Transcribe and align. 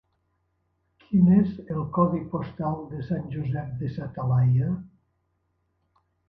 Quin 1.01 1.27
és 1.35 1.51
el 1.75 1.85
codi 1.97 2.21
postal 2.31 2.79
de 2.95 3.03
Sant 3.11 3.29
Josep 3.37 3.77
de 3.83 3.91
sa 3.99 4.09
Talaia? 4.17 4.71